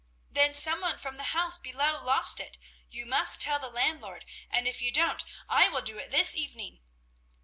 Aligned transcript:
"Then 0.31 0.55
some 0.55 0.81
one 0.81 0.97
from 0.97 1.17
the 1.17 1.25
house 1.37 1.59
below 1.59 2.03
lost 2.03 2.39
it. 2.39 2.57
You 2.89 3.05
must 3.05 3.39
tell 3.39 3.59
the 3.59 3.69
landlord, 3.69 4.25
and 4.49 4.67
if 4.67 4.81
you 4.81 4.91
don't, 4.91 5.23
I 5.47 5.69
will 5.69 5.81
do 5.83 5.99
it 5.99 6.09
this 6.09 6.35
evening." 6.35 6.79